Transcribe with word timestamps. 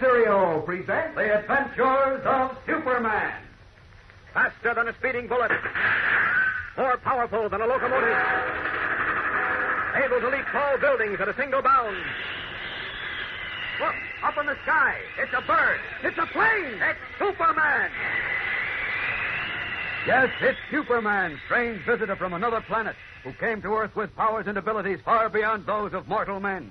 cereal, 0.00 0.60
presents 0.62 1.14
the 1.14 1.38
adventures 1.38 2.22
of 2.24 2.56
Superman. 2.66 3.34
Faster 4.34 4.74
than 4.74 4.88
a 4.88 4.94
speeding 4.94 5.26
bullet, 5.26 5.50
more 6.76 6.96
powerful 6.98 7.48
than 7.48 7.60
a 7.60 7.66
locomotive, 7.66 8.16
able 10.04 10.20
to 10.20 10.28
leap 10.28 10.46
tall 10.52 10.78
buildings 10.78 11.20
at 11.20 11.28
a 11.28 11.34
single 11.34 11.62
bound. 11.62 11.96
Look, 13.80 13.94
up 14.22 14.38
in 14.38 14.46
the 14.46 14.56
sky, 14.62 14.96
it's 15.18 15.32
a 15.32 15.40
bird, 15.42 15.80
it's 16.02 16.18
a 16.18 16.26
plane, 16.26 16.80
it's 16.82 16.98
Superman. 17.18 17.90
Yes, 20.06 20.30
it's 20.40 20.58
Superman, 20.70 21.38
strange 21.46 21.84
visitor 21.84 22.16
from 22.16 22.32
another 22.32 22.60
planet, 22.62 22.96
who 23.24 23.32
came 23.32 23.60
to 23.62 23.74
Earth 23.74 23.94
with 23.94 24.14
powers 24.16 24.46
and 24.46 24.56
abilities 24.56 25.00
far 25.04 25.28
beyond 25.28 25.66
those 25.66 25.92
of 25.92 26.08
mortal 26.08 26.40
men. 26.40 26.70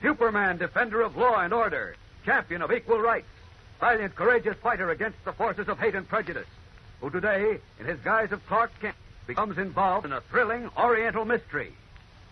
Superman, 0.00 0.58
defender 0.58 1.00
of 1.02 1.16
law 1.16 1.40
and 1.40 1.52
order, 1.52 1.94
champion 2.24 2.62
of 2.62 2.72
equal 2.72 3.00
rights, 3.00 3.26
valiant, 3.80 4.14
courageous 4.14 4.56
fighter 4.62 4.90
against 4.90 5.22
the 5.24 5.32
forces 5.32 5.68
of 5.68 5.78
hate 5.78 5.94
and 5.94 6.08
prejudice, 6.08 6.46
who 7.00 7.10
today, 7.10 7.58
in 7.80 7.86
his 7.86 7.98
guise 8.00 8.32
of 8.32 8.46
Clark 8.46 8.70
Kent, 8.80 8.96
becomes 9.26 9.58
involved 9.58 10.06
in 10.06 10.12
a 10.12 10.20
thrilling 10.22 10.70
Oriental 10.76 11.24
mystery. 11.24 11.72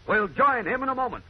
We'll 0.06 0.28
join 0.28 0.66
him 0.66 0.82
in 0.82 0.88
a 0.88 0.94
moment. 0.94 1.24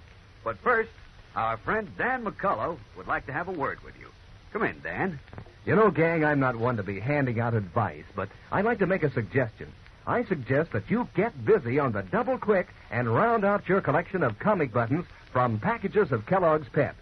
But 0.44 0.58
first, 0.58 0.90
our 1.36 1.56
friend 1.58 1.88
Dan 1.98 2.24
McCullough 2.24 2.78
would 2.96 3.06
like 3.06 3.26
to 3.26 3.32
have 3.32 3.48
a 3.48 3.52
word 3.52 3.78
with 3.84 3.94
you. 3.98 4.08
Come 4.52 4.62
in, 4.64 4.80
Dan. 4.82 5.18
You 5.64 5.76
know, 5.76 5.90
gang, 5.90 6.24
I'm 6.24 6.40
not 6.40 6.56
one 6.56 6.76
to 6.78 6.82
be 6.82 6.98
handing 6.98 7.38
out 7.38 7.54
advice, 7.54 8.04
but 8.16 8.28
I'd 8.50 8.64
like 8.64 8.78
to 8.78 8.86
make 8.86 9.02
a 9.02 9.12
suggestion. 9.12 9.72
I 10.06 10.24
suggest 10.24 10.72
that 10.72 10.90
you 10.90 11.06
get 11.14 11.44
busy 11.44 11.78
on 11.78 11.92
the 11.92 12.02
double 12.02 12.38
quick 12.38 12.68
and 12.90 13.14
round 13.14 13.44
out 13.44 13.68
your 13.68 13.80
collection 13.80 14.22
of 14.22 14.38
comic 14.38 14.72
buttons 14.72 15.04
from 15.32 15.60
packages 15.60 16.10
of 16.10 16.26
Kellogg's 16.26 16.68
Pep. 16.70 16.96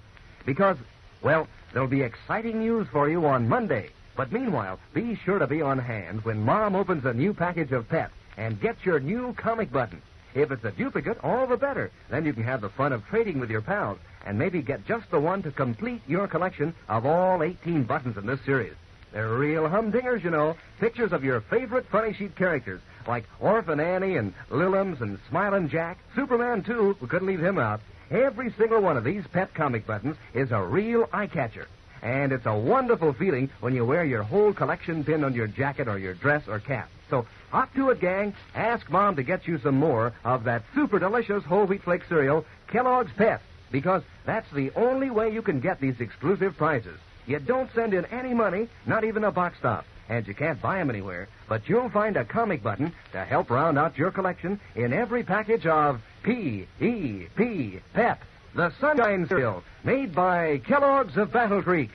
Because, 0.45 0.77
well, 1.22 1.47
there'll 1.72 1.88
be 1.88 2.02
exciting 2.02 2.61
news 2.61 2.86
for 2.92 3.08
you 3.08 3.27
on 3.27 3.48
Monday. 3.48 3.91
But 4.16 4.33
meanwhile, 4.33 4.78
be 4.94 5.14
sure 5.24 5.38
to 5.38 5.47
be 5.47 5.62
on 5.62 5.78
hand 5.78 6.24
when 6.24 6.44
Mom 6.44 6.74
opens 6.74 7.05
a 7.05 7.12
new 7.12 7.33
package 7.33 7.72
of 7.72 7.88
Pep 7.88 8.11
and 8.36 8.61
get 8.61 8.84
your 8.84 9.00
new 9.00 9.33
comic 9.34 9.70
button. 9.70 10.02
If 10.34 10.50
it's 10.50 10.64
a 10.64 10.72
duplicate, 10.72 11.19
all 11.22 11.46
the 11.46 11.56
better. 11.56 11.91
Then 12.11 12.24
you 12.24 12.33
can 12.33 12.44
have 12.44 12.61
the 12.61 12.69
fun 12.69 12.92
of 12.92 13.06
trading 13.06 13.41
with 13.41 13.50
your 13.50 13.62
pals 13.62 13.98
and 14.27 14.39
maybe 14.39 14.61
get 14.61 14.86
just 14.86 15.11
the 15.11 15.20
one 15.20 15.42
to 15.42 15.50
complete 15.50 16.02
your 16.06 16.28
collection 16.28 16.74
of 16.89 17.06
all 17.06 17.42
18 17.42 17.84
buttons 17.84 18.16
in 18.16 18.27
this 18.27 18.41
series. 18.44 18.74
They're 19.12 19.34
real 19.34 19.69
humdingers, 19.69 20.22
you 20.22 20.30
know. 20.30 20.56
Pictures 20.80 21.12
of 21.12 21.24
your 21.24 21.41
favorite 21.41 21.86
funny 21.91 22.12
sheet 22.12 22.36
characters, 22.36 22.80
like 23.06 23.24
Orphan 23.41 23.80
Annie 23.80 24.16
and 24.16 24.34
Lillums 24.50 25.00
and 25.00 25.19
Smiling 25.28 25.69
Jack. 25.69 25.98
Superman, 26.14 26.62
too. 26.62 26.96
We 27.00 27.08
couldn't 27.08 27.28
leave 27.28 27.42
him 27.42 27.58
out. 27.58 27.80
Every 28.11 28.51
single 28.56 28.81
one 28.81 28.97
of 28.97 29.05
these 29.05 29.27
Pep 29.27 29.53
comic 29.53 29.87
buttons 29.87 30.17
is 30.33 30.51
a 30.51 30.62
real 30.62 31.09
eye 31.12 31.27
catcher. 31.27 31.69
And 32.01 32.33
it's 32.33 32.47
a 32.47 32.56
wonderful 32.56 33.12
feeling 33.12 33.51
when 33.61 33.75
you 33.75 33.84
wear 33.84 34.05
your 34.05 34.23
whole 34.23 34.53
collection 34.55 35.05
pinned 35.05 35.24
on 35.24 35.35
your 35.35 35.46
jacket 35.46 35.89
or 35.89 35.98
your 35.98 36.14
dress 36.14 36.48
or 36.48 36.58
cap. 36.58 36.89
So 37.11 37.27
hop 37.51 37.74
to 37.74 37.91
it, 37.91 38.01
gang. 38.01 38.35
Ask 38.55 38.89
Mom 38.89 39.17
to 39.17 39.23
get 39.23 39.46
you 39.46 39.58
some 39.58 39.74
more 39.74 40.14
of 40.24 40.45
that 40.45 40.63
super 40.74 40.98
delicious 40.98 41.45
whole 41.45 41.67
wheat 41.67 41.83
flake 41.83 42.05
cereal, 42.08 42.46
Kellogg's 42.69 43.13
Pep, 43.17 43.42
because 43.70 44.02
that's 44.25 44.51
the 44.52 44.70
only 44.77 45.11
way 45.11 45.30
you 45.30 45.42
can 45.42 45.61
get 45.61 45.80
these 45.80 46.01
exclusive 46.01 46.57
prizes. 46.57 46.98
You 47.27 47.40
don't 47.40 47.70
send 47.75 47.92
in 47.92 48.07
any 48.07 48.33
money, 48.33 48.69
not 48.86 49.05
even 49.05 49.25
a 49.25 49.33
box 49.33 49.58
stop, 49.58 49.85
and 50.08 50.27
you 50.27 50.35
can't 50.35 50.61
buy 50.61 50.79
them 50.79 50.91
anywhere. 50.91 51.29
But 51.48 51.69
you'll 51.69 51.91
find 51.91 52.17
a 52.17 52.24
comic 52.24 52.63
button 52.63 52.92
to 53.13 53.24
help 53.24 53.51
round 53.51 53.79
out 53.79 53.98
your 53.98 54.11
collection 54.11 54.61
in 54.74 54.92
every 54.92 55.23
package 55.23 55.67
of 55.67 56.01
P 56.23 56.67
E 56.80 57.27
P 57.36 57.80
Pep, 57.95 58.23
the 58.55 58.73
Sunshine 58.80 59.27
cereal 59.29 59.63
made 59.85 60.14
by 60.14 60.58
Kellogg's 60.58 61.17
of 61.17 61.33
Battle 61.33 61.63
Creek. 61.63 61.91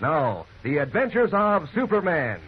Now, 0.00 0.46
the 0.62 0.78
adventures 0.78 1.30
of 1.32 1.68
Superman. 1.74 2.40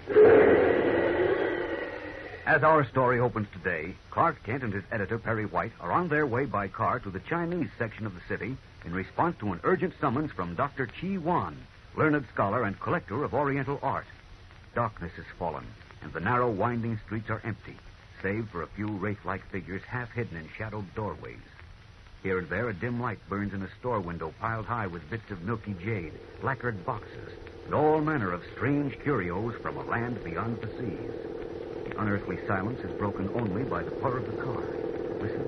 As 2.47 2.63
our 2.65 2.85
story 2.87 3.21
opens 3.21 3.49
today, 3.53 3.95
Clark 4.11 4.43
Kent 4.45 4.65
and 4.65 4.73
his 4.73 4.83
editor, 4.91 5.19
Perry 5.19 5.47
White, 5.47 5.73
are 5.81 5.93
on 5.93 6.09
their 6.09 6.27
way 6.27 6.47
by 6.47 6.67
car 6.69 6.99
to 7.01 7.11
the 7.11 7.21
Chinese 7.21 7.69
section 7.79 8.07
of 8.07 8.15
the 8.15 8.21
city 8.29 8.57
in 8.85 8.93
response 8.93 9.37
to 9.39 9.53
an 9.53 9.61
urgent 9.63 9.95
summons 10.01 10.33
from 10.33 10.55
Dr. 10.55 10.87
Chi 10.87 11.17
Wan, 11.19 11.57
learned 11.97 12.25
scholar 12.33 12.65
and 12.65 12.81
collector 12.81 13.23
of 13.23 13.35
Oriental 13.35 13.79
art. 13.83 14.07
Darkness 14.75 15.13
has 15.17 15.25
fallen, 15.39 15.67
and 16.03 16.13
the 16.13 16.21
narrow, 16.21 16.51
winding 16.51 16.99
streets 17.05 17.29
are 17.29 17.43
empty, 17.45 17.77
save 18.23 18.49
for 18.51 18.63
a 18.63 18.69
few 18.69 18.89
wraith-like 18.89 19.45
figures 19.51 19.83
half 19.89 20.11
hidden 20.13 20.37
in 20.37 20.49
shadowed 20.57 20.95
doorways. 20.95 21.37
Here 22.23 22.39
and 22.39 22.49
there, 22.49 22.69
a 22.69 22.75
dim 22.75 23.01
light 23.01 23.19
burns 23.29 23.55
in 23.55 23.63
a 23.63 23.71
store 23.81 24.01
window 24.01 24.33
piled 24.41 24.67
high 24.67 24.87
with 24.87 25.09
bits 25.11 25.31
of 25.31 25.43
milky 25.43 25.75
jade, 25.85 26.13
lacquered 26.43 26.85
boxes, 26.85 27.31
and 27.65 27.75
all 27.75 28.01
manner 28.01 28.33
of 28.33 28.43
strange 28.57 28.99
curios 29.01 29.55
from 29.63 29.77
a 29.77 29.85
land 29.85 30.23
beyond 30.23 30.61
the 30.61 30.69
seas. 30.79 31.13
The 31.87 32.01
unearthly 32.01 32.39
silence 32.47 32.79
is 32.85 32.93
broken 32.99 33.31
only 33.35 33.65
by 33.65 33.83
the 33.83 33.91
purr 33.91 34.19
of 34.19 34.27
the 34.27 34.43
car. 34.43 34.63
Listen. 35.21 35.45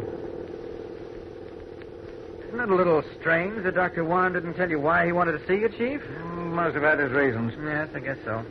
Isn't 2.49 2.61
it 2.61 2.71
a 2.71 2.75
little 2.75 3.03
strange 3.21 3.63
that 3.63 3.75
Dr. 3.75 4.05
Wan 4.05 4.33
didn't 4.33 4.55
tell 4.55 4.69
you 4.69 4.81
why 4.81 5.07
he 5.07 5.13
wanted 5.13 5.33
to 5.33 5.47
see 5.47 5.61
you, 5.61 5.69
Chief? 5.69 6.03
Mm, 6.03 6.53
must 6.53 6.75
have 6.75 6.83
had 6.83 6.99
his 6.99 7.13
reasons. 7.13 7.53
Yes, 7.63 7.89
I 7.95 8.01
guess 8.01 8.19
so. 8.25 8.45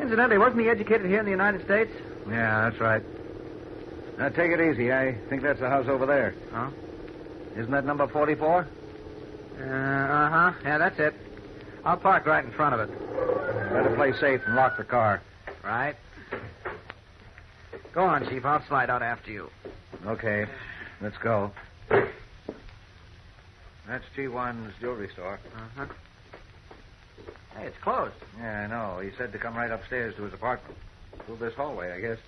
Incidentally, 0.00 0.38
wasn't 0.38 0.60
he 0.62 0.68
educated 0.68 1.06
here 1.06 1.18
in 1.18 1.24
the 1.24 1.30
United 1.30 1.64
States? 1.64 1.90
Yeah, 2.28 2.68
that's 2.68 2.80
right. 2.80 3.02
Now, 4.18 4.28
take 4.28 4.50
it 4.50 4.60
easy. 4.60 4.92
I 4.92 5.14
think 5.28 5.42
that's 5.42 5.60
the 5.60 5.68
house 5.68 5.86
over 5.88 6.06
there. 6.06 6.34
Huh? 6.52 6.70
Isn't 7.56 7.70
that 7.70 7.84
number 7.84 8.06
44? 8.06 8.60
Uh 8.60 8.66
huh. 9.60 10.52
Yeah, 10.64 10.78
that's 10.78 10.98
it. 10.98 11.14
I'll 11.84 11.96
park 11.96 12.26
right 12.26 12.44
in 12.44 12.52
front 12.52 12.74
of 12.74 12.80
it. 12.80 12.90
Better 13.72 13.94
play 13.96 14.12
safe 14.12 14.40
and 14.46 14.54
lock 14.54 14.76
the 14.76 14.84
car. 14.84 15.20
Right. 15.64 15.96
Go 17.92 18.04
on, 18.04 18.28
Chief. 18.28 18.44
I'll 18.44 18.64
slide 18.68 18.90
out 18.90 19.02
after 19.02 19.30
you. 19.30 19.50
Okay, 20.06 20.46
let's 21.00 21.18
go. 21.18 21.50
That's 23.88 24.04
Chi 24.14 24.28
Wan's 24.28 24.72
jewelry 24.80 25.08
store. 25.12 25.40
Uh 25.56 25.60
huh. 25.76 25.86
Hey, 27.58 27.66
it's 27.66 27.78
closed. 27.78 28.14
Yeah, 28.38 28.60
I 28.60 28.66
know. 28.68 29.00
He 29.00 29.10
said 29.16 29.32
to 29.32 29.38
come 29.38 29.56
right 29.56 29.70
upstairs 29.70 30.14
to 30.16 30.22
his 30.22 30.32
apartment. 30.32 30.78
Through 31.26 31.38
this 31.38 31.54
hallway, 31.54 31.92
I 31.92 32.00
guess. 32.00 32.18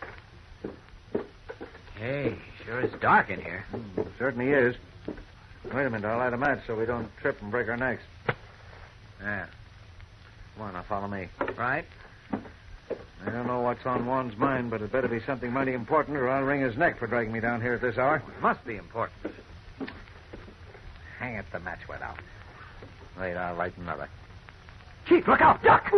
Hey, 1.96 2.36
sure 2.64 2.80
is 2.80 2.92
dark 3.00 3.30
in 3.30 3.40
here. 3.40 3.64
Hmm, 3.70 4.02
certainly 4.18 4.50
is. 4.50 4.74
Wait 5.72 5.86
a 5.86 5.90
minute. 5.90 6.04
I'll 6.04 6.18
light 6.18 6.32
a 6.32 6.38
match 6.38 6.60
so 6.66 6.74
we 6.74 6.86
don't 6.86 7.08
trip 7.18 7.40
and 7.42 7.50
break 7.50 7.68
our 7.68 7.76
necks. 7.76 8.02
Yeah. 9.22 9.46
Come 10.56 10.64
on, 10.64 10.72
now 10.72 10.82
follow 10.88 11.06
me. 11.06 11.28
Right? 11.56 11.84
I 12.32 13.30
don't 13.30 13.46
know 13.46 13.60
what's 13.60 13.84
on 13.84 14.06
Wan's 14.06 14.36
mind, 14.36 14.70
but 14.70 14.82
it 14.82 14.90
better 14.90 15.08
be 15.08 15.20
something 15.20 15.52
mighty 15.52 15.74
important, 15.74 16.16
or 16.16 16.28
I'll 16.28 16.42
wring 16.42 16.62
his 16.62 16.76
neck 16.76 16.98
for 16.98 17.06
dragging 17.06 17.32
me 17.32 17.40
down 17.40 17.60
here 17.60 17.74
at 17.74 17.82
this 17.82 17.98
hour. 17.98 18.16
It 18.16 18.42
must 18.42 18.64
be 18.64 18.76
important. 18.76 19.34
Hang 21.18 21.34
it, 21.34 21.44
the 21.52 21.60
match 21.60 21.86
went 21.86 22.02
out. 22.02 22.18
Wait, 23.18 23.36
I'll 23.36 23.54
light 23.54 23.76
another. 23.76 24.08
Chief, 25.10 25.26
look 25.26 25.40
out! 25.40 25.60
Duck! 25.64 25.90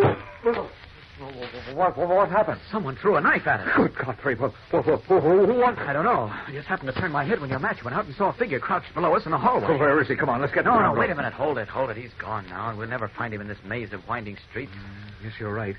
What, 1.75 1.99
what, 1.99 2.09
what 2.09 2.31
happened? 2.31 2.59
Someone 2.71 2.97
threw 2.97 3.17
a 3.17 3.21
knife 3.21 3.47
at 3.47 3.61
us. 3.61 3.69
Good 3.77 3.95
Godfrey, 3.95 4.37
what, 4.37 4.55
what, 4.71 4.87
what, 4.87 5.07
what? 5.11 5.79
I 5.79 5.93
don't 5.93 6.07
know. 6.07 6.33
I 6.33 6.51
just 6.51 6.67
happened 6.67 6.93
to 6.95 6.99
turn 6.99 7.13
my 7.13 7.23
head 7.23 7.39
when 7.39 7.51
your 7.51 7.59
match 7.59 7.85
went 7.85 7.95
out 7.95 8.07
and 8.07 8.15
saw 8.17 8.31
a 8.31 8.33
figure 8.33 8.59
crouched 8.59 8.95
below 8.95 9.15
us 9.15 9.27
in 9.27 9.31
the 9.31 9.37
hallway. 9.37 9.67
Oh, 9.69 9.77
where 9.77 10.01
is 10.01 10.09
he? 10.09 10.17
Come 10.17 10.31
on, 10.31 10.41
let's 10.41 10.55
get 10.55 10.65
No, 10.65 10.81
no, 10.81 10.99
wait 10.99 11.11
a 11.11 11.15
minute. 11.15 11.35
Hold 11.35 11.59
it, 11.59 11.69
hold 11.69 11.91
it. 11.91 11.99
He's 11.99 12.15
gone 12.19 12.49
now, 12.49 12.71
and 12.71 12.79
we'll 12.79 12.89
never 12.89 13.07
find 13.07 13.35
him 13.35 13.43
in 13.43 13.49
this 13.49 13.59
maze 13.67 13.93
of 13.93 14.01
winding 14.09 14.39
streets. 14.49 14.73
Mm, 14.73 15.25
yes, 15.25 15.35
you're 15.39 15.53
right. 15.53 15.77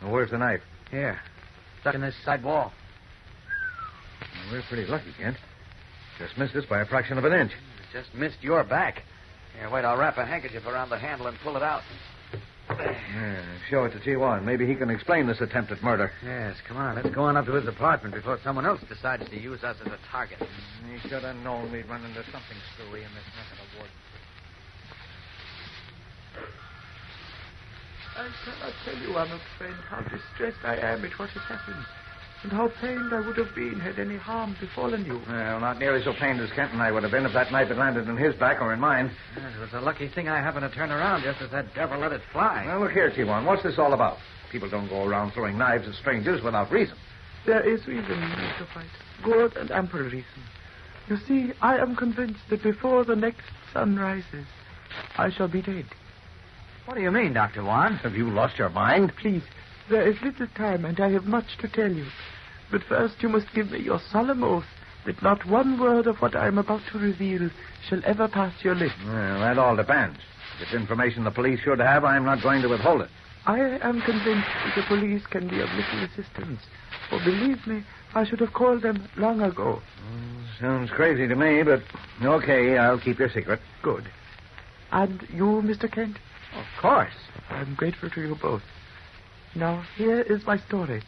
Well, 0.00 0.12
where's 0.12 0.30
the 0.30 0.38
knife? 0.38 0.60
Here, 0.92 1.18
stuck 1.80 1.96
in 1.96 2.00
this 2.00 2.14
side 2.24 2.44
wall. 2.44 2.72
Well, 4.20 4.52
we're 4.52 4.62
pretty 4.68 4.88
lucky, 4.88 5.12
Kent. 5.18 5.36
Just 6.20 6.38
missed 6.38 6.54
us 6.54 6.66
by 6.66 6.82
a 6.82 6.86
fraction 6.86 7.18
of 7.18 7.24
an 7.24 7.32
inch. 7.32 7.50
Just 7.92 8.14
missed 8.14 8.42
your 8.42 8.62
back. 8.62 9.02
Here, 9.58 9.68
wait, 9.68 9.84
I'll 9.84 9.98
wrap 9.98 10.18
a 10.18 10.24
handkerchief 10.24 10.64
around 10.66 10.90
the 10.90 10.98
handle 10.98 11.26
and 11.26 11.36
pull 11.42 11.56
it 11.56 11.64
out. 11.64 11.82
Yeah, 12.78 13.42
show 13.68 13.84
it 13.84 13.90
to 13.92 13.98
Chi 13.98 14.16
Wan. 14.16 14.44
Maybe 14.44 14.66
he 14.66 14.74
can 14.74 14.90
explain 14.90 15.26
this 15.26 15.40
attempted 15.40 15.82
murder. 15.82 16.12
Yes, 16.24 16.56
come 16.66 16.76
on. 16.76 16.96
Let's 16.96 17.10
go 17.10 17.22
on 17.22 17.36
up 17.36 17.46
to 17.46 17.52
his 17.52 17.66
apartment 17.66 18.14
before 18.14 18.38
someone 18.44 18.66
else 18.66 18.80
decides 18.88 19.28
to 19.28 19.40
use 19.40 19.62
us 19.64 19.76
as 19.84 19.92
a 19.92 19.98
target. 20.10 20.38
He 20.92 21.08
should 21.08 21.22
have 21.22 21.36
known 21.36 21.72
we'd 21.72 21.88
run 21.88 22.04
into 22.04 22.22
something 22.30 22.56
screwy 22.74 23.00
in 23.00 23.10
this 23.14 23.26
neck 23.36 23.50
of 23.52 23.58
the 23.58 23.82
woods. 23.82 23.92
I 28.16 28.28
cannot 28.44 28.74
tell 28.84 28.98
you, 29.02 29.16
Arnold 29.16 29.40
afraid, 29.54 29.74
how 29.88 30.00
distressed 30.02 30.64
I 30.64 30.76
am 30.76 31.04
at 31.04 31.18
what 31.18 31.30
has 31.30 31.42
happened, 31.42 31.86
and 32.42 32.52
how 32.52 32.68
pained 32.80 33.12
I 33.12 33.20
would 33.20 33.36
have 33.36 33.54
been 33.54 33.78
had 33.78 33.98
any 33.98 34.16
harm 34.16 34.56
befallen 34.60 35.04
you. 35.04 35.20
Well, 35.28 35.60
not 35.60 35.78
nearly 35.78 36.02
so 36.02 36.12
pained 36.12 36.40
as 36.40 36.50
Kent 36.52 36.72
and 36.72 36.80
I 36.80 36.90
would 36.90 37.02
have 37.02 37.12
been 37.12 37.26
if 37.26 37.32
that 37.34 37.52
knife 37.52 37.68
had 37.68 37.76
landed 37.76 38.08
in 38.08 38.16
his 38.16 38.34
back 38.34 38.62
or 38.62 38.72
in 38.72 38.80
mine. 38.80 39.10
It 39.36 39.60
was 39.60 39.72
a 39.74 39.80
lucky 39.80 40.08
thing 40.08 40.28
I 40.28 40.38
happened 40.38 40.68
to 40.68 40.74
turn 40.74 40.90
around 40.90 41.22
just 41.22 41.42
as 41.42 41.50
that 41.50 41.74
devil 41.74 41.98
let 41.98 42.12
it 42.12 42.22
fly. 42.32 42.64
Now, 42.66 42.80
look 42.80 42.92
here, 42.92 43.10
Chi 43.10 43.24
Wan. 43.24 43.44
What's 43.44 43.62
this 43.62 43.78
all 43.78 43.92
about? 43.92 44.18
People 44.50 44.70
don't 44.70 44.88
go 44.88 45.04
around 45.04 45.32
throwing 45.32 45.58
knives 45.58 45.86
at 45.86 45.94
strangers 45.94 46.42
without 46.42 46.70
reason. 46.72 46.96
There 47.46 47.62
is 47.62 47.86
reason, 47.86 48.16
Mr. 48.16 48.66
White. 48.74 48.86
Good 49.22 49.56
and 49.56 49.70
ample 49.70 50.00
reason. 50.00 50.24
You 51.08 51.16
see, 51.26 51.52
I 51.60 51.78
am 51.78 51.96
convinced 51.96 52.40
that 52.50 52.62
before 52.62 53.04
the 53.04 53.16
next 53.16 53.46
sun 53.72 53.96
rises, 53.98 54.46
I 55.16 55.30
shall 55.30 55.48
be 55.48 55.62
dead. 55.62 55.86
What 56.86 56.94
do 56.94 57.02
you 57.02 57.10
mean, 57.10 57.32
Dr. 57.34 57.64
Wan? 57.64 57.96
Have 57.96 58.14
you 58.14 58.30
lost 58.30 58.58
your 58.58 58.70
mind? 58.70 59.12
Please, 59.16 59.42
there 59.90 60.08
is 60.08 60.22
little 60.22 60.46
time, 60.56 60.84
and 60.84 60.98
I 61.00 61.10
have 61.10 61.26
much 61.26 61.58
to 61.58 61.68
tell 61.68 61.92
you. 61.92 62.06
But 62.70 62.84
first, 62.84 63.22
you 63.22 63.28
must 63.28 63.52
give 63.52 63.72
me 63.72 63.80
your 63.80 64.00
solemn 64.10 64.44
oath 64.44 64.64
that 65.04 65.22
not 65.22 65.44
one 65.46 65.78
word 65.78 66.06
of 66.06 66.18
what 66.18 66.36
I 66.36 66.46
am 66.46 66.58
about 66.58 66.82
to 66.92 66.98
reveal 66.98 67.50
shall 67.88 68.00
ever 68.04 68.28
pass 68.28 68.52
your 68.62 68.74
lips. 68.74 68.94
Well, 69.04 69.40
that 69.40 69.58
all 69.58 69.76
depends. 69.76 70.18
If 70.56 70.62
it's 70.62 70.74
information 70.74 71.24
the 71.24 71.30
police 71.30 71.60
should 71.60 71.80
have, 71.80 72.04
I'm 72.04 72.24
not 72.24 72.42
going 72.42 72.62
to 72.62 72.68
withhold 72.68 73.02
it. 73.02 73.10
I 73.46 73.58
am 73.82 74.02
convinced 74.02 74.48
that 74.64 74.74
the 74.74 74.82
police 74.86 75.26
can 75.26 75.48
be 75.48 75.60
of 75.60 75.72
little 75.72 76.04
assistance. 76.04 76.60
For 77.08 77.18
believe 77.18 77.66
me, 77.66 77.82
I 78.14 78.24
should 78.24 78.40
have 78.40 78.52
called 78.52 78.82
them 78.82 79.08
long 79.16 79.40
ago. 79.40 79.80
Mm, 80.06 80.60
sounds 80.60 80.90
crazy 80.90 81.26
to 81.26 81.34
me, 81.34 81.62
but 81.62 81.82
okay, 82.22 82.76
I'll 82.76 83.00
keep 83.00 83.18
your 83.18 83.30
secret. 83.30 83.60
Good. 83.82 84.04
And 84.92 85.26
you, 85.32 85.62
Mr. 85.64 85.90
Kent? 85.90 86.18
Of 86.54 86.66
course. 86.80 87.14
I'm 87.48 87.74
grateful 87.74 88.10
to 88.10 88.20
you 88.20 88.36
both. 88.40 88.62
Now, 89.54 89.84
here 89.96 90.20
is 90.20 90.44
my 90.46 90.58
story. 90.58 91.02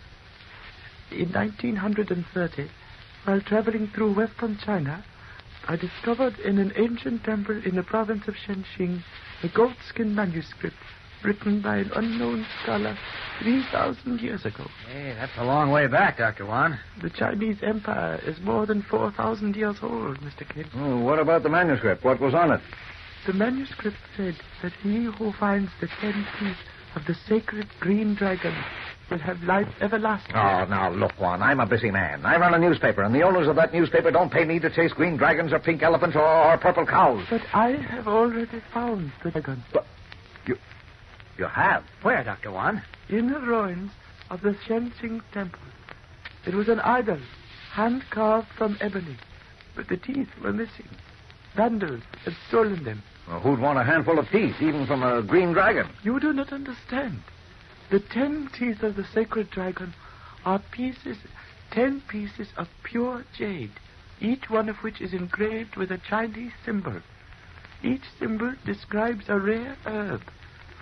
In 1.11 1.31
1930, 1.33 2.69
while 3.25 3.41
traveling 3.41 3.89
through 3.94 4.15
western 4.15 4.59
China, 4.59 5.05
I 5.69 5.77
discovered 5.77 6.39
in 6.41 6.59
an 6.59 6.73
ancient 6.77 7.23
temple 7.23 7.61
in 7.65 7.77
the 7.77 7.85
province 7.85 8.27
of 8.27 8.35
Shenxing 8.35 9.03
a 9.44 9.49
goatskin 9.49 10.15
manuscript 10.15 10.77
written 11.23 11.61
by 11.61 11.77
an 11.77 11.93
unknown 11.94 12.44
scholar 12.62 12.99
3,000 13.41 14.21
years 14.21 14.44
ago. 14.44 14.67
Hey, 14.91 15.15
that's 15.17 15.37
a 15.39 15.44
long 15.44 15.71
way 15.71 15.87
back, 15.87 16.19
Dr. 16.19 16.47
Wan. 16.47 16.81
The 17.00 17.11
Chinese 17.11 17.59
Empire 17.62 18.21
is 18.27 18.41
more 18.41 18.67
than 18.67 18.83
4,000 18.83 19.55
years 19.55 19.77
old, 19.83 20.19
Mr. 20.19 20.49
Kent. 20.49 20.69
Oh, 20.75 20.99
what 20.99 21.21
about 21.21 21.44
the 21.44 21.49
manuscript? 21.49 22.03
What 22.05 22.21
was 22.21 22.35
on 22.35 22.50
it? 22.50 22.61
The 23.25 23.35
manuscript 23.35 23.99
said 24.17 24.35
that 24.62 24.73
he 24.83 25.05
who 25.05 25.33
finds 25.39 25.71
the 25.81 25.87
ten 26.00 26.27
teeth 26.41 26.56
of 26.94 27.05
the 27.06 27.15
sacred 27.29 27.67
green 27.81 28.15
dragon 28.15 28.55
will 29.11 29.19
have 29.19 29.43
life 29.43 29.69
everlasting. 29.81 30.35
Oh, 30.35 30.65
now, 30.65 30.91
look, 30.91 31.19
Wan, 31.21 31.43
I'm 31.43 31.61
a 31.61 31.67
busy 31.67 31.91
man. 31.91 32.25
I 32.25 32.37
run 32.37 32.55
a 32.55 32.59
newspaper, 32.59 33.03
and 33.03 33.15
the 33.15 33.23
owners 33.23 33.49
of 33.49 33.56
that 33.56 33.73
newspaper 33.73 34.11
don't 34.11 34.33
pay 34.33 34.44
me 34.44 34.59
to 34.61 34.71
chase 34.71 34.93
green 34.93 35.17
dragons 35.17 35.53
or 35.53 35.59
pink 35.59 35.83
elephants 35.83 36.17
or, 36.17 36.25
or 36.25 36.56
purple 36.59 36.87
cows. 36.87 37.25
But 37.29 37.43
I 37.53 37.73
have 37.73 38.09
already 38.09 38.62
found 38.73 39.12
the 39.23 39.31
dragon 39.31 39.62
You 40.47 40.56
you 41.39 41.47
have? 41.47 41.85
Where, 42.03 42.23
Dr. 42.25 42.53
Wan? 42.53 42.83
in 43.09 43.31
the 43.31 43.41
ruins 43.41 43.91
of 44.31 44.41
the 44.41 44.56
Shenxing 44.67 45.21
temple. 45.33 45.61
It 46.47 46.55
was 46.55 46.69
an 46.69 46.81
idol, 46.81 47.19
hand 47.73 48.03
carved 48.11 48.49
from 48.56 48.79
ebony, 48.81 49.17
but 49.77 49.89
the 49.89 49.99
teeth 49.99 50.29
were 50.43 50.53
missing. 50.53 50.89
Vandals 51.55 52.03
had 52.25 52.35
stolen 52.49 52.85
them. 52.85 53.03
Well, 53.32 53.40
who'd 53.40 53.61
want 53.61 53.79
a 53.79 53.82
handful 53.82 54.19
of 54.19 54.29
teeth, 54.31 54.61
even 54.61 54.87
from 54.87 55.02
a 55.02 55.23
green 55.23 55.52
dragon? 55.52 55.88
You 56.02 56.20
do 56.20 56.34
not 56.34 56.52
understand. 56.52 57.23
The 57.88 57.99
ten 57.99 58.50
teeth 58.52 58.82
of 58.82 58.94
the 58.94 59.06
sacred 59.06 59.49
dragon 59.49 59.94
are 60.44 60.58
pieces, 60.58 61.17
ten 61.70 62.02
pieces 62.02 62.49
of 62.58 62.69
pure 62.82 63.25
jade, 63.34 63.70
each 64.20 64.50
one 64.50 64.69
of 64.69 64.76
which 64.82 65.00
is 65.00 65.14
engraved 65.14 65.76
with 65.76 65.90
a 65.90 65.96
Chinese 65.96 66.52
symbol. 66.62 67.00
Each 67.82 68.02
symbol 68.19 68.52
describes 68.67 69.31
a 69.31 69.40
rare 69.40 69.79
herb 69.87 70.20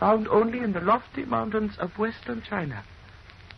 found 0.00 0.26
only 0.26 0.58
in 0.58 0.72
the 0.72 0.80
lofty 0.80 1.24
mountains 1.24 1.78
of 1.78 2.00
western 2.00 2.42
China. 2.42 2.82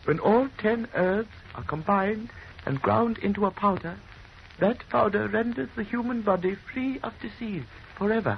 When 0.05 0.19
all 0.19 0.49
ten 0.59 0.87
herbs 0.93 1.33
are 1.55 1.63
combined 1.63 2.29
and 2.63 2.79
ground 2.79 3.17
into 3.17 3.47
a 3.47 3.51
powder, 3.51 3.97
that 4.59 4.87
powder 4.89 5.27
renders 5.27 5.69
the 5.75 5.83
human 5.83 6.21
body 6.21 6.53
free 6.53 6.99
of 7.01 7.19
disease 7.19 7.63
forever. 7.97 8.37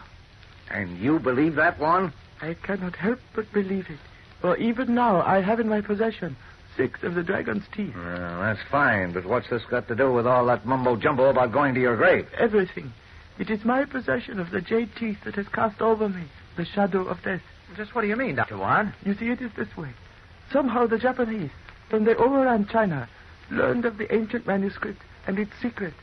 And 0.69 0.97
you 0.97 1.19
believe 1.19 1.55
that, 1.55 1.79
Wan? 1.79 2.13
I 2.41 2.53
cannot 2.53 2.95
help 2.95 3.19
but 3.33 3.51
believe 3.53 3.89
it. 3.89 3.99
For 4.41 4.57
even 4.57 4.93
now 4.93 5.21
I 5.21 5.41
have 5.41 5.59
in 5.59 5.69
my 5.69 5.81
possession 5.81 6.35
six 6.75 7.03
of 7.03 7.15
the 7.15 7.23
dragon's 7.23 7.63
teeth. 7.73 7.95
Well, 7.95 8.41
that's 8.41 8.59
fine, 8.69 9.13
but 9.13 9.25
what's 9.25 9.49
this 9.49 9.63
got 9.69 9.87
to 9.87 9.95
do 9.95 10.11
with 10.11 10.27
all 10.27 10.45
that 10.47 10.65
mumbo 10.65 10.97
jumbo 10.97 11.29
about 11.29 11.51
going 11.51 11.73
to 11.75 11.79
your 11.79 11.95
grave? 11.95 12.27
Everything. 12.37 12.91
It 13.39 13.49
is 13.49 13.63
my 13.63 13.85
possession 13.85 14.39
of 14.39 14.51
the 14.51 14.61
jade 14.61 14.89
teeth 14.97 15.19
that 15.23 15.35
has 15.35 15.47
cast 15.47 15.81
over 15.81 16.09
me 16.09 16.23
the 16.57 16.65
shadow 16.65 17.07
of 17.07 17.21
death. 17.23 17.41
Just 17.75 17.95
what 17.95 18.01
do 18.01 18.07
you 18.07 18.15
mean, 18.15 18.35
Dr. 18.35 18.57
Wan? 18.57 18.93
You 19.05 19.15
see, 19.15 19.29
it 19.29 19.41
is 19.41 19.51
this 19.57 19.75
way. 19.75 19.89
Somehow 20.51 20.87
the 20.87 20.97
Japanese, 20.97 21.51
when 21.89 22.05
they 22.05 22.15
overran 22.15 22.67
China, 22.67 23.09
learned 23.49 23.85
of 23.85 23.97
the 23.97 24.13
ancient 24.13 24.47
manuscript 24.47 25.01
and 25.27 25.39
its 25.39 25.51
secret. 25.61 25.93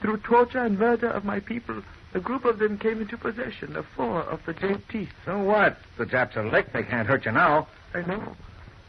Through 0.00 0.18
torture 0.18 0.64
and 0.64 0.78
murder 0.78 1.08
of 1.08 1.24
my 1.24 1.40
people, 1.40 1.82
a 2.14 2.20
group 2.20 2.44
of 2.44 2.58
them 2.58 2.78
came 2.78 3.00
into 3.00 3.16
possession 3.16 3.76
of 3.76 3.86
four 3.96 4.22
of 4.22 4.40
the 4.44 4.52
jade 4.52 4.82
teeth. 4.90 5.10
So 5.24 5.38
what? 5.38 5.78
The 5.98 6.06
Japs 6.06 6.36
are 6.36 6.48
licked. 6.48 6.72
They 6.72 6.82
can't 6.82 7.08
hurt 7.08 7.24
you 7.24 7.32
now. 7.32 7.68
I 7.94 8.02
know. 8.02 8.36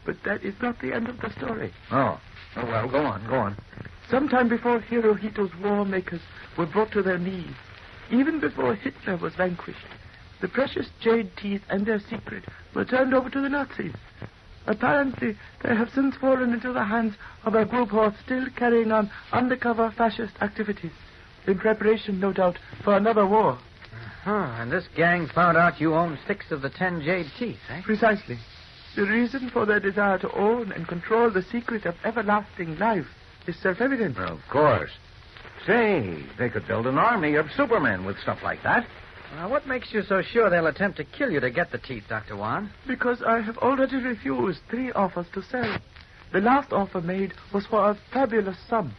But 0.04 0.22
that 0.24 0.42
is 0.42 0.54
not 0.60 0.80
the 0.80 0.92
end 0.92 1.08
of 1.08 1.20
the 1.20 1.30
story. 1.30 1.72
Oh. 1.90 2.20
Oh, 2.56 2.66
well, 2.66 2.88
go 2.88 3.04
on, 3.04 3.26
go 3.26 3.36
on. 3.36 3.56
Sometime 4.10 4.48
before 4.48 4.80
Hirohito's 4.80 5.54
war 5.62 5.84
makers 5.84 6.20
were 6.56 6.66
brought 6.66 6.92
to 6.92 7.02
their 7.02 7.18
knees, 7.18 7.54
even 8.10 8.38
before 8.38 8.74
Hitler 8.74 9.16
was 9.16 9.34
vanquished, 9.34 9.78
the 10.40 10.48
precious 10.48 10.88
jade 11.00 11.30
teeth 11.36 11.62
and 11.70 11.86
their 11.86 12.00
secret 12.00 12.44
were 12.74 12.84
turned 12.84 13.14
over 13.14 13.30
to 13.30 13.40
the 13.40 13.48
Nazis. 13.48 13.94
Apparently, 14.66 15.36
they 15.62 15.74
have 15.74 15.90
since 15.94 16.16
fallen 16.16 16.52
into 16.52 16.72
the 16.72 16.84
hands 16.84 17.14
of 17.44 17.54
a 17.54 17.64
group 17.64 17.90
who 17.90 17.98
are 17.98 18.14
still 18.24 18.46
carrying 18.56 18.92
on 18.92 19.10
undercover 19.32 19.90
fascist 19.90 20.34
activities, 20.40 20.92
in 21.46 21.58
preparation, 21.58 22.20
no 22.20 22.32
doubt, 22.32 22.58
for 22.82 22.96
another 22.96 23.26
war. 23.26 23.58
Huh, 24.22 24.56
and 24.58 24.72
this 24.72 24.88
gang 24.96 25.26
found 25.26 25.56
out 25.56 25.80
you 25.80 25.94
own 25.94 26.18
six 26.26 26.50
of 26.50 26.62
the 26.62 26.70
ten 26.70 27.02
jade 27.02 27.30
teeth, 27.38 27.58
eh? 27.68 27.82
Precisely. 27.82 28.38
The 28.96 29.04
reason 29.04 29.50
for 29.50 29.66
their 29.66 29.80
desire 29.80 30.18
to 30.18 30.32
own 30.32 30.72
and 30.72 30.88
control 30.88 31.30
the 31.30 31.42
secret 31.42 31.84
of 31.84 31.96
everlasting 32.04 32.78
life 32.78 33.06
is 33.46 33.56
self-evident. 33.56 34.16
Of 34.18 34.40
course. 34.50 34.90
Say, 35.66 36.22
they 36.38 36.48
could 36.48 36.66
build 36.66 36.86
an 36.86 36.98
army 36.98 37.34
of 37.34 37.50
supermen 37.56 38.04
with 38.04 38.18
stuff 38.20 38.38
like 38.42 38.62
that. 38.62 38.86
Now, 39.34 39.48
what 39.48 39.66
makes 39.66 39.92
you 39.92 40.02
so 40.02 40.22
sure 40.22 40.48
they'll 40.48 40.68
attempt 40.68 40.96
to 40.98 41.04
kill 41.04 41.30
you 41.30 41.40
to 41.40 41.50
get 41.50 41.72
the 41.72 41.78
teeth, 41.78 42.04
Dr. 42.08 42.36
Wan? 42.36 42.70
Because 42.86 43.20
I 43.22 43.40
have 43.40 43.58
already 43.58 43.96
refused 43.96 44.60
three 44.70 44.92
offers 44.92 45.26
to 45.34 45.42
sell. 45.42 45.78
The 46.32 46.40
last 46.40 46.72
offer 46.72 47.00
made 47.00 47.34
was 47.52 47.66
for 47.66 47.90
a 47.90 47.98
fabulous 48.12 48.58
sum. 48.68 48.94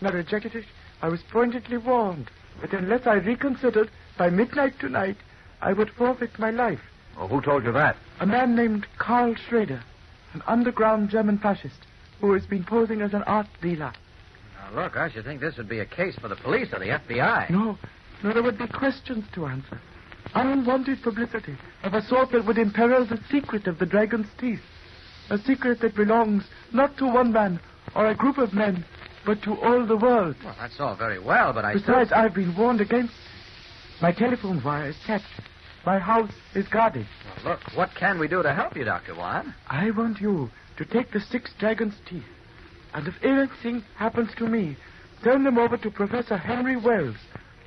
When 0.00 0.12
I 0.12 0.16
rejected 0.16 0.54
it, 0.54 0.64
I 1.02 1.08
was 1.08 1.22
pointedly 1.22 1.78
warned 1.78 2.30
that 2.60 2.72
unless 2.72 3.06
I 3.06 3.14
reconsidered 3.14 3.90
by 4.18 4.30
midnight 4.30 4.78
tonight, 4.78 5.16
I 5.60 5.72
would 5.72 5.90
forfeit 5.90 6.38
my 6.38 6.50
life. 6.50 6.80
Well, 7.16 7.28
who 7.28 7.40
told 7.40 7.64
you 7.64 7.72
that? 7.72 7.96
A 8.20 8.26
man 8.26 8.54
named 8.54 8.86
Karl 8.98 9.34
Schrader, 9.34 9.82
an 10.34 10.42
underground 10.46 11.10
German 11.10 11.38
fascist, 11.38 11.86
who 12.20 12.32
has 12.32 12.46
been 12.46 12.64
posing 12.64 13.00
as 13.02 13.14
an 13.14 13.22
art 13.22 13.46
dealer. 13.62 13.92
Now, 14.54 14.82
look, 14.82 14.96
I 14.96 15.10
should 15.10 15.24
think 15.24 15.40
this 15.40 15.56
would 15.56 15.68
be 15.68 15.80
a 15.80 15.86
case 15.86 16.16
for 16.16 16.28
the 16.28 16.36
police 16.36 16.68
or 16.72 16.78
the 16.78 16.86
FBI. 16.86 17.50
No, 17.50 17.78
no, 18.22 18.32
there 18.32 18.42
would 18.42 18.58
be 18.58 18.66
questions 18.66 19.24
to 19.34 19.46
answer. 19.46 19.80
Unwanted 20.34 21.02
publicity 21.02 21.56
of 21.82 21.94
a 21.94 22.02
sort 22.02 22.30
that 22.32 22.46
would 22.46 22.58
imperil 22.58 23.04
the 23.06 23.20
secret 23.30 23.66
of 23.66 23.78
the 23.78 23.86
dragon's 23.86 24.28
teeth. 24.38 24.60
A 25.30 25.38
secret 25.38 25.80
that 25.80 25.96
belongs 25.96 26.44
not 26.72 26.96
to 26.98 27.06
one 27.06 27.32
man 27.32 27.58
or 27.94 28.06
a 28.06 28.14
group 28.14 28.38
of 28.38 28.52
men, 28.52 28.84
but 29.24 29.42
to 29.42 29.54
all 29.60 29.86
the 29.86 29.96
world. 29.96 30.36
Well, 30.44 30.56
that's 30.58 30.78
all 30.80 30.96
very 30.96 31.18
well, 31.18 31.52
but 31.52 31.64
I 31.64 31.74
Besides, 31.74 32.12
I've 32.12 32.34
been 32.34 32.56
warned 32.56 32.80
against. 32.80 33.14
My 34.00 34.12
telephone 34.12 34.62
wire 34.62 34.88
is 34.88 34.96
kept. 35.06 35.24
My 35.84 35.98
house 35.98 36.32
is 36.54 36.66
guarded. 36.68 37.06
Well, 37.44 37.52
look, 37.54 37.60
what 37.76 37.90
can 37.94 38.18
we 38.18 38.28
do 38.28 38.42
to 38.42 38.52
help 38.52 38.76
you, 38.76 38.84
Dr. 38.84 39.14
Wan? 39.14 39.54
I 39.68 39.90
want 39.90 40.20
you 40.20 40.50
to 40.76 40.84
take 40.84 41.10
the 41.12 41.20
six 41.20 41.52
dragon's 41.58 41.94
teeth, 42.08 42.22
and 42.94 43.06
if 43.06 43.14
anything 43.22 43.84
happens 43.96 44.30
to 44.38 44.46
me, 44.46 44.76
turn 45.22 45.44
them 45.44 45.58
over 45.58 45.76
to 45.76 45.90
Professor 45.90 46.36
Henry 46.36 46.76
Wells, 46.76 47.16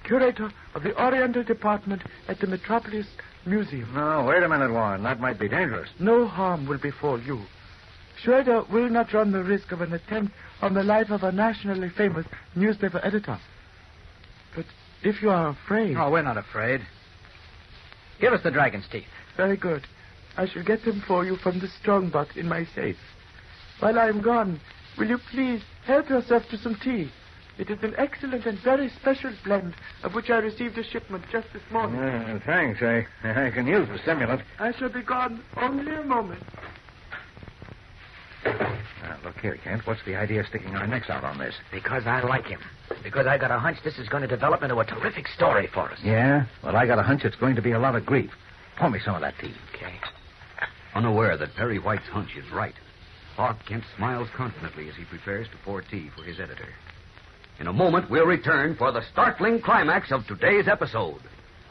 curator 0.04 0.52
of 0.74 0.84
the 0.84 1.00
Oriental 1.02 1.44
Department 1.44 2.02
at 2.28 2.40
the 2.40 2.48
Metropolis 2.48 3.08
Museum. 3.46 3.94
No, 3.94 4.26
wait 4.26 4.44
a 4.44 4.50
minute, 4.50 4.72
Wan. 4.72 5.04
That 5.04 5.20
might 5.20 5.40
be 5.40 5.50
dangerous. 5.50 5.90
No 6.00 6.28
harm 6.28 6.66
will 6.66 6.78
befall 6.78 7.20
you. 7.22 7.42
Schroeder 8.22 8.64
will 8.72 8.90
not 8.90 9.12
run 9.14 9.32
the 9.32 9.44
risk 9.44 9.72
of 9.72 9.82
an 9.82 9.94
attempt 9.94 10.34
on 10.64 10.74
the 10.74 10.84
life 10.84 11.10
of 11.10 11.24
a 11.24 11.32
nationally 11.32 11.90
famous 11.90 12.26
newspaper 12.56 13.02
editor. 13.04 13.38
But 14.56 14.66
if 15.04 15.22
you 15.22 15.30
are 15.30 15.50
afraid. 15.50 15.98
Oh, 15.98 16.10
we're 16.10 16.22
not 16.22 16.38
afraid. 16.38 16.80
Give 18.22 18.32
us 18.32 18.44
the 18.44 18.52
dragon's 18.52 18.88
teeth. 18.90 19.04
Very 19.36 19.58
good. 19.58 19.86
I 20.38 20.48
shall 20.48 20.64
get 20.64 20.86
them 20.86 21.04
for 21.06 21.26
you 21.26 21.36
from 21.36 21.60
the 21.60 21.68
strong 21.68 22.10
box 22.10 22.38
in 22.38 22.48
my 22.48 22.66
safe. 22.74 22.98
While 23.80 24.00
I 24.00 24.08
am 24.08 24.22
gone, 24.22 24.62
will 24.98 25.08
you 25.08 25.18
please 25.32 25.62
help 25.86 26.10
yourself 26.10 26.44
to 26.50 26.58
some 26.58 26.76
tea? 26.76 27.12
It 27.58 27.70
is 27.70 27.84
an 27.84 27.94
excellent 27.98 28.46
and 28.46 28.58
very 28.60 28.90
special 28.90 29.34
blend 29.44 29.76
of 30.02 30.16
which 30.16 30.30
I 30.30 30.38
received 30.38 30.78
a 30.78 30.84
shipment 30.84 31.26
just 31.30 31.52
this 31.52 31.62
morning. 31.72 32.00
Uh, 32.00 32.40
thanks. 32.46 32.82
I, 32.82 33.06
I 33.24 33.52
can 33.52 33.68
use 33.68 33.90
the 33.90 34.00
stimulant. 34.00 34.42
I 34.60 34.72
shall 34.72 34.90
be 34.90 35.02
gone 35.02 35.44
only 35.58 35.94
a 35.94 36.04
moment. 36.06 36.42
Now, 39.44 39.50
here, 39.50 39.60
Kent. 39.62 39.86
What's 39.86 40.04
the 40.06 40.16
idea 40.16 40.40
of 40.40 40.48
sticking 40.48 40.74
our 40.76 40.88
necks 40.88 41.10
out 41.10 41.24
on 41.26 41.38
this? 41.38 41.54
Because 41.72 42.04
I 42.06 42.22
like 42.22 42.46
him. 42.46 42.62
Because 43.04 43.28
I 43.28 43.38
got 43.38 43.52
a 43.52 43.60
hunch 43.60 43.78
this 43.84 43.98
is 43.98 44.08
going 44.08 44.22
to 44.22 44.28
develop 44.28 44.64
into 44.64 44.78
a 44.78 44.86
terrific 44.86 45.28
story 45.28 45.68
for 45.74 45.92
us. 45.92 46.00
Yeah? 46.02 46.46
Well, 46.64 46.78
I 46.78 46.86
got 46.86 46.98
a 46.98 47.04
hunch 47.04 47.26
it's 47.26 47.36
going 47.36 47.56
to 47.56 47.62
be 47.62 47.72
a 47.72 47.80
lot 47.80 47.96
of 47.96 48.06
grief. 48.06 48.32
Pour 48.78 48.90
me 48.90 49.00
some 49.04 49.16
of 49.16 49.22
that 49.22 49.34
tea. 49.40 49.54
Okay. 49.76 49.96
Unaware 50.96 51.38
that 51.38 51.56
Perry 51.56 51.78
White's 51.78 52.08
hunch 52.08 52.30
is 52.38 52.50
right, 52.54 52.74
Clark 53.36 53.58
Kent 53.68 53.84
smiles 53.98 54.30
confidently 54.36 54.88
as 54.88 54.96
he 54.96 55.04
prepares 55.06 55.48
to 55.50 55.58
pour 55.66 55.82
tea 55.82 56.10
for 56.16 56.24
his 56.24 56.40
editor. 56.40 56.70
In 57.60 57.68
a 57.68 57.74
moment, 57.74 58.10
we'll 58.10 58.26
return 58.26 58.76
for 58.78 58.92
the 58.92 59.02
startling 59.12 59.62
climax 59.62 60.12
of 60.12 60.26
today's 60.26 60.68
episode. 60.68 61.22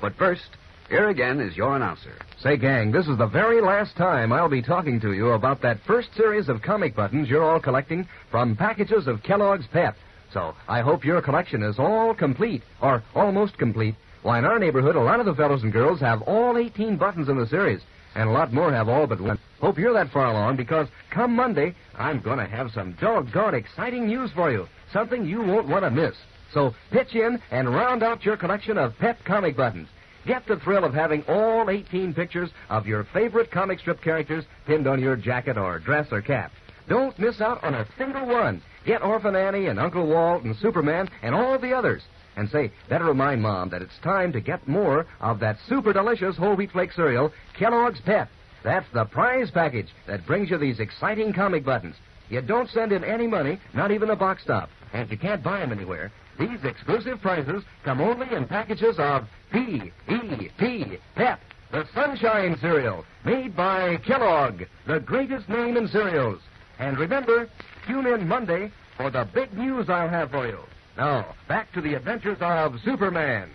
But 0.01 0.17
first, 0.17 0.49
here 0.93 1.09
again 1.09 1.41
is 1.41 1.57
your 1.57 1.75
announcer. 1.75 2.19
Say, 2.43 2.59
gang, 2.59 2.93
this 2.93 3.07
is 3.07 3.17
the 3.17 3.27
very 3.27 3.63
last 3.63 3.97
time 3.97 4.31
I'll 4.31 4.51
be 4.51 4.61
talking 4.61 5.01
to 5.01 5.15
you 5.15 5.31
about 5.31 5.63
that 5.63 5.81
first 5.87 6.15
series 6.15 6.51
of 6.51 6.61
comic 6.61 6.95
buttons 6.95 7.31
you're 7.31 7.51
all 7.51 7.61
collecting 7.61 8.07
from 8.31 8.55
packages 8.55 9.07
of 9.07 9.23
Kellogg's 9.23 9.67
Pep. 9.73 9.97
So 10.35 10.55
I 10.69 10.83
hope 10.83 11.03
your 11.03 11.23
collection 11.23 11.63
is 11.63 11.79
all 11.79 12.13
complete, 12.13 12.63
or 12.83 13.03
almost 13.15 13.57
complete. 13.57 13.95
Why, 14.21 14.39
in 14.39 14.45
our 14.45 14.59
neighborhood, 14.59 14.97
a 14.97 15.01
lot 15.01 15.19
of 15.19 15.25
the 15.25 15.35
fellows 15.35 15.63
and 15.63 15.73
girls 15.73 15.99
have 16.01 16.21
all 16.23 16.59
18 16.59 16.99
buttons 16.99 17.31
in 17.31 17.39
the 17.39 17.47
series, 17.47 17.81
and 18.15 18.29
a 18.29 18.33
lot 18.33 18.53
more 18.53 18.71
have 18.71 18.91
all 18.91 19.07
but 19.07 19.19
one. 19.19 19.39
Hope 19.63 19.79
you're 19.79 19.95
that 19.95 20.13
far 20.13 20.27
along, 20.27 20.57
because 20.57 20.89
come 21.11 21.35
Monday, 21.35 21.75
I'm 21.97 22.21
going 22.21 22.39
to 22.39 22.45
have 22.45 22.71
some 22.71 22.99
doggone 23.01 23.55
exciting 23.55 24.09
news 24.09 24.31
for 24.33 24.53
you. 24.53 24.69
Something 24.93 25.25
you 25.25 25.41
won't 25.41 25.69
want 25.69 25.87
to 25.87 25.91
miss. 25.91 26.15
So 26.53 26.75
pitch 26.91 27.15
in 27.15 27.41
and 27.51 27.75
round 27.75 28.03
out 28.03 28.27
your 28.27 28.37
collection 28.37 28.77
of 28.77 28.99
Pep 28.99 29.25
comic 29.25 29.57
buttons. 29.57 29.89
Get 30.27 30.47
the 30.47 30.57
thrill 30.57 30.85
of 30.85 30.95
having 30.95 31.25
all 31.29 31.69
18 31.69 32.15
pictures 32.15 32.51
of 32.71 32.87
your 32.87 33.05
favorite 33.13 33.51
comic 33.51 33.81
strip 33.81 34.01
characters 34.03 34.45
pinned 34.67 34.87
on 34.87 35.01
your 35.01 35.17
jacket 35.17 35.59
or 35.59 35.79
dress 35.81 36.07
or 36.13 36.23
cap. 36.23 36.53
Don't 36.89 37.19
miss 37.19 37.41
out 37.41 37.63
on 37.65 37.75
a 37.75 37.87
single 37.99 38.27
one. 38.27 38.63
Get 38.87 39.03
Orphan 39.03 39.37
Annie 39.37 39.67
and 39.67 39.81
Uncle 39.81 40.07
Walt 40.07 40.43
and 40.43 40.57
Superman 40.57 41.09
and 41.23 41.35
all 41.35 41.59
the 41.59 41.73
others. 41.73 42.03
And 42.37 42.49
say, 42.51 42.71
better 42.89 43.05
remind 43.05 43.43
Mom 43.43 43.69
that 43.71 43.83
it's 43.83 43.99
time 44.03 44.33
to 44.33 44.41
get 44.41 44.67
more 44.67 45.07
of 45.21 45.41
that 45.41 45.59
super 45.69 45.93
delicious 45.93 46.37
whole 46.37 46.55
wheat 46.55 46.73
flake 46.73 46.93
cereal, 46.93 47.33
Kellogg's 47.59 48.01
Pep. 48.01 48.29
That's 48.65 48.87
the 48.95 49.05
prize 49.05 49.51
package 49.51 49.89
that 50.07 50.27
brings 50.27 50.51
you 50.51 50.57
these 50.57 50.81
exciting 50.81 51.33
comic 51.33 51.65
buttons. 51.65 51.97
You 52.31 52.41
don't 52.41 52.71
send 52.71 52.93
in 52.93 53.05
any 53.05 53.27
money, 53.27 53.59
not 53.75 53.91
even 53.91 54.11
a 54.11 54.17
box 54.17 54.43
stop. 54.43 54.71
And 54.93 55.03
if 55.03 55.11
you 55.11 55.19
can't 55.19 55.43
buy 55.43 55.61
them 55.61 55.73
anywhere, 55.73 56.13
these 56.39 56.65
exclusive 56.65 57.21
prizes 57.21 57.63
come 57.85 58.01
only 58.01 58.33
in 58.35 58.47
packages 58.47 58.99
of 58.99 59.29
P-E-P, 59.53 60.99
Pep, 61.15 61.41
the 61.71 61.87
Sunshine 61.95 62.57
Cereal, 62.61 63.05
made 63.25 63.57
by 63.57 63.97
Kellogg, 63.99 64.63
the 64.87 65.01
greatest 65.01 65.49
name 65.49 65.77
in 65.77 65.89
cereals. 65.89 66.41
And 66.79 66.99
remember, 66.99 67.49
tune 67.87 68.07
in 68.07 68.27
Monday 68.27 68.73
for 68.97 69.11
the 69.11 69.29
big 69.33 69.53
news 69.55 69.89
I'll 69.89 70.09
have 70.09 70.31
for 70.31 70.47
you. 70.47 70.59
Now, 70.97 71.35
back 71.49 71.73
to 71.73 71.81
the 71.81 71.95
adventures 71.95 72.39
of 72.41 72.81
Superman. 72.85 73.51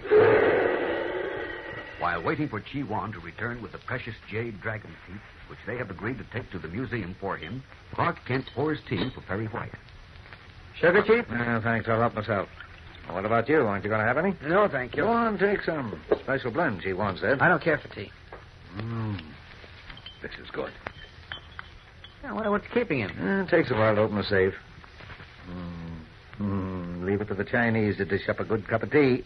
While 1.99 2.23
waiting 2.23 2.47
for 2.47 2.61
Chi 2.61 2.83
Wan 2.83 3.11
to 3.13 3.19
return 3.19 3.61
with 3.61 3.71
the 3.71 3.79
precious 3.79 4.15
jade 4.29 4.61
dragon 4.61 4.91
teeth, 5.07 5.21
which 5.49 5.59
they 5.65 5.77
have 5.77 5.89
agreed 5.89 6.17
to 6.19 6.25
take 6.25 6.49
to 6.51 6.59
the 6.59 6.67
museum 6.67 7.15
for 7.19 7.37
him, 7.37 7.63
Clark 7.93 8.17
Kent 8.27 8.45
pours 8.55 8.79
tea 8.87 9.09
for 9.13 9.21
Perry 9.21 9.47
White. 9.47 9.71
Sugar, 10.79 11.01
Chief? 11.01 11.25
Uh, 11.29 11.59
thanks. 11.61 11.87
I'll 11.87 11.99
help 11.99 12.13
myself. 12.13 12.49
What 13.11 13.25
about 13.25 13.49
you? 13.49 13.61
Aren't 13.61 13.83
you 13.83 13.89
going 13.89 14.01
to 14.01 14.07
have 14.07 14.17
any? 14.17 14.35
No, 14.43 14.67
thank 14.67 14.95
you. 14.95 15.03
Go 15.03 15.09
on, 15.09 15.37
take 15.37 15.61
some. 15.63 15.99
Special 16.23 16.51
blend, 16.51 16.83
Chi 16.83 16.93
Wan 16.93 17.17
said. 17.17 17.39
I 17.41 17.47
don't 17.47 17.61
care 17.61 17.77
for 17.77 17.87
tea. 17.89 18.11
Mm. 18.77 19.21
This 20.21 20.31
is 20.43 20.49
good. 20.51 20.71
I 22.23 22.33
wonder 22.33 22.51
what's 22.51 22.67
keeping 22.73 22.99
him. 22.99 23.11
Uh, 23.19 23.43
it 23.43 23.49
takes 23.49 23.71
a 23.71 23.73
while 23.73 23.95
to 23.95 24.01
open 24.01 24.17
a 24.17 24.23
safe. 24.23 24.53
Mm. 25.49 25.97
Mm. 26.39 27.05
Leave 27.05 27.21
it 27.21 27.27
to 27.29 27.33
the 27.33 27.45
Chinese 27.45 27.97
to 27.97 28.05
dish 28.05 28.27
up 28.27 28.39
a 28.39 28.45
good 28.45 28.67
cup 28.67 28.83
of 28.83 28.91
tea. 28.91 29.23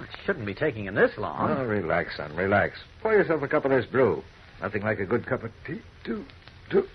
It 0.00 0.08
shouldn't 0.26 0.46
be 0.46 0.54
taking 0.54 0.86
him 0.86 0.94
this 0.96 1.12
long. 1.16 1.50
Oh, 1.50 1.64
relax, 1.64 2.16
son, 2.16 2.34
relax. 2.34 2.78
Pour 3.02 3.12
yourself 3.12 3.42
a 3.42 3.48
cup 3.48 3.64
of 3.64 3.70
this 3.70 3.86
brew. 3.86 4.22
Nothing 4.60 4.82
like 4.82 4.98
a 4.98 5.06
good 5.06 5.26
cup 5.26 5.44
of 5.44 5.52
tea, 5.66 5.80
too. 6.04 6.24
too. 6.70 6.86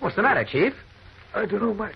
What's 0.00 0.16
the 0.16 0.22
matter, 0.22 0.44
Chief? 0.44 0.74
I 1.34 1.44
don't 1.44 1.60
know, 1.60 1.74
my, 1.74 1.92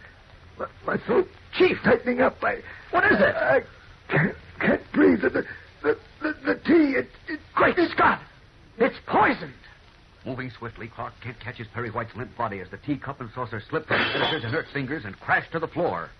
my, 0.61 0.67
my 0.87 0.97
throat, 1.07 1.26
Chief, 1.59 1.76
tightening 1.83 2.21
up. 2.21 2.37
I, 2.43 2.59
What 2.90 3.05
is 3.05 3.19
it? 3.19 3.35
I 3.35 3.62
can't, 4.09 4.37
can't 4.61 4.93
breathe. 4.93 5.23
The, 5.23 5.45
the, 5.83 5.97
the, 6.23 6.35
the 6.45 6.55
tea, 6.64 6.97
it, 6.97 7.09
it... 7.29 7.40
Great 7.55 7.76
Scott! 7.93 8.21
It's 8.79 8.97
poisoned! 9.07 9.52
Moving 10.25 10.50
swiftly, 10.50 10.88
Clark 10.88 11.14
Kent 11.23 11.40
catches 11.40 11.67
Perry 11.69 11.90
White's 11.90 12.14
limp 12.14 12.37
body 12.37 12.61
as 12.61 12.69
the 12.71 12.76
teacup 12.76 13.21
and 13.21 13.31
saucer 13.35 13.62
slip 13.71 13.87
from 13.87 13.99
the 13.99 14.19
editor's 14.19 14.45
inert 14.45 14.67
fingers 14.73 15.05
and 15.05 15.19
crash 15.19 15.50
to 15.52 15.59
the 15.59 15.69
floor. 15.69 16.11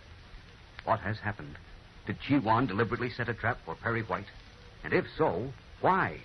What 0.85 1.01
has 1.01 1.19
happened? 1.19 1.57
Did 2.07 2.17
Chi 2.27 2.39
Wan 2.39 2.67
deliberately 2.67 3.11
set 3.11 3.29
a 3.29 3.35
trap 3.35 3.59
for 3.65 3.75
Perry 3.75 4.03
White? 4.03 4.25
And 4.83 4.95
if 4.95 5.05
so, 5.19 5.53
why? 5.83 6.19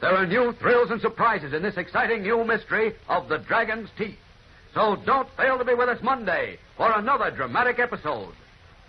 There 0.00 0.10
are 0.10 0.26
new 0.26 0.52
thrills 0.60 0.90
and 0.90 1.00
surprises 1.00 1.52
in 1.52 1.62
this 1.62 1.76
exciting 1.76 2.22
new 2.22 2.44
mystery 2.44 2.94
of 3.08 3.28
the 3.28 3.38
Dragon's 3.38 3.88
Teeth. 3.96 4.18
So 4.74 4.96
don't 5.04 5.28
fail 5.36 5.58
to 5.58 5.64
be 5.64 5.74
with 5.74 5.88
us 5.88 5.98
Monday 6.02 6.58
for 6.76 6.92
another 6.92 7.30
dramatic 7.30 7.78
episode. 7.78 8.32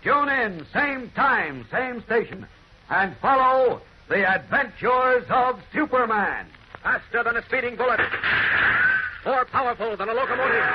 Tune 0.04 0.30
in, 0.30 0.66
same 0.74 1.12
time, 1.16 1.66
same 1.72 2.04
station, 2.04 2.46
and 2.90 3.16
follow 3.22 3.82
the 4.10 4.28
adventures 4.28 5.26
of 5.30 5.60
Superman. 5.74 6.48
Faster 6.84 7.24
than 7.24 7.38
a 7.38 7.46
speeding 7.46 7.76
bullet, 7.76 8.00
more 9.26 9.46
powerful 9.46 9.96
than 9.96 10.10
a 10.10 10.14
locomotive, 10.14 10.66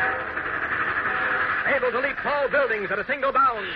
able 1.74 1.90
to 1.90 1.98
leap 1.98 2.16
tall 2.22 2.48
buildings 2.48 2.88
at 2.90 2.98
a 2.98 3.06
single 3.06 3.32
bound. 3.32 3.66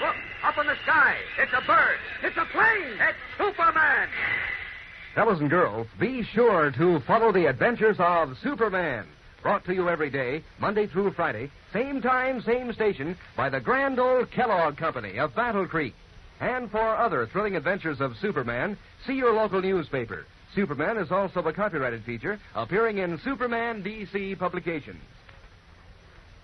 Look, 0.00 0.16
up 0.44 0.58
in 0.58 0.66
the 0.66 0.76
sky. 0.82 1.16
It's 1.38 1.52
a 1.52 1.64
bird. 1.66 1.98
It's 2.22 2.36
a 2.36 2.44
plane. 2.52 2.98
It's 3.00 3.18
Superman. 3.38 4.08
Fellows 5.14 5.40
and 5.40 5.50
girls, 5.50 5.86
be 5.98 6.22
sure 6.22 6.70
to 6.72 7.00
follow 7.00 7.32
the 7.32 7.46
adventures 7.46 7.96
of 7.98 8.36
Superman. 8.42 9.06
Brought 9.42 9.64
to 9.66 9.74
you 9.74 9.88
every 9.88 10.10
day, 10.10 10.42
Monday 10.58 10.86
through 10.86 11.12
Friday, 11.12 11.50
same 11.72 12.02
time, 12.02 12.42
same 12.42 12.72
station, 12.72 13.16
by 13.36 13.48
the 13.48 13.60
grand 13.60 14.00
old 14.00 14.30
Kellogg 14.30 14.76
Company 14.76 15.18
of 15.18 15.34
Battle 15.34 15.66
Creek. 15.66 15.94
And 16.40 16.70
for 16.70 16.96
other 16.96 17.26
thrilling 17.26 17.56
adventures 17.56 18.00
of 18.00 18.16
Superman, 18.20 18.76
see 19.06 19.14
your 19.14 19.32
local 19.32 19.60
newspaper. 19.60 20.26
Superman 20.54 20.96
is 20.96 21.12
also 21.12 21.40
a 21.40 21.52
copyrighted 21.52 22.04
feature 22.04 22.40
appearing 22.54 22.98
in 22.98 23.20
Superman 23.22 23.82
DC 23.82 24.38
publications. 24.38 25.00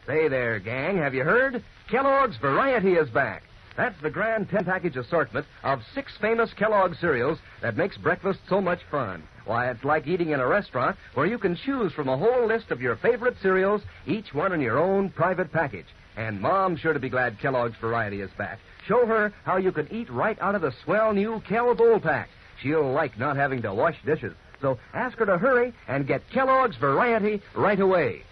Say 0.06 0.28
there, 0.28 0.60
gang, 0.60 0.98
have 0.98 1.14
you 1.14 1.24
heard? 1.24 1.64
Kellogg's 1.90 2.36
Variety 2.36 2.92
is 2.92 3.08
back. 3.10 3.42
That's 3.76 4.00
the 4.02 4.10
grand 4.10 4.48
10 4.50 4.64
package 4.64 4.96
assortment 4.96 5.46
of 5.64 5.80
six 5.94 6.12
famous 6.20 6.52
Kellogg 6.54 6.94
cereals 7.00 7.38
that 7.60 7.76
makes 7.76 7.96
breakfast 7.96 8.40
so 8.48 8.60
much 8.60 8.80
fun. 8.90 9.22
Why, 9.46 9.68
it's 9.70 9.84
like 9.84 10.06
eating 10.06 10.30
in 10.30 10.40
a 10.40 10.46
restaurant 10.46 10.96
where 11.14 11.26
you 11.26 11.38
can 11.38 11.56
choose 11.56 11.92
from 11.92 12.08
a 12.08 12.16
whole 12.16 12.46
list 12.46 12.70
of 12.70 12.80
your 12.80 12.96
favorite 12.96 13.36
cereals, 13.42 13.82
each 14.06 14.32
one 14.32 14.52
in 14.52 14.60
your 14.60 14.78
own 14.78 15.10
private 15.10 15.52
package. 15.52 15.86
And 16.16 16.40
Mom's 16.40 16.80
sure 16.80 16.92
to 16.92 17.00
be 17.00 17.08
glad 17.08 17.40
Kellogg's 17.40 17.76
Variety 17.80 18.20
is 18.20 18.30
back. 18.38 18.60
Show 18.86 19.06
her 19.06 19.32
how 19.44 19.56
you 19.56 19.72
can 19.72 19.92
eat 19.92 20.08
right 20.08 20.38
out 20.40 20.54
of 20.54 20.62
the 20.62 20.72
swell 20.84 21.12
new 21.12 21.42
Kell 21.48 21.74
Bowl 21.74 21.98
Pack. 21.98 22.28
She'll 22.62 22.92
like 22.92 23.18
not 23.18 23.36
having 23.36 23.62
to 23.62 23.74
wash 23.74 23.96
dishes. 24.06 24.34
So 24.62 24.78
ask 24.94 25.18
her 25.18 25.26
to 25.26 25.36
hurry 25.36 25.74
and 25.88 26.06
get 26.06 26.22
Kellogg's 26.30 26.76
Variety 26.76 27.42
right 27.54 27.80
away. 27.80 28.22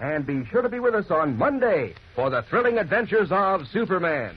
And 0.00 0.26
be 0.26 0.44
sure 0.46 0.62
to 0.62 0.68
be 0.68 0.80
with 0.80 0.94
us 0.94 1.10
on 1.10 1.36
Monday 1.36 1.94
for 2.16 2.30
the 2.30 2.42
thrilling 2.42 2.78
adventures 2.78 3.28
of 3.30 3.68
Superman. 3.72 4.36